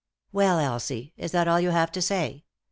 [0.31, 2.45] "Well, Elsie, is that all you have to say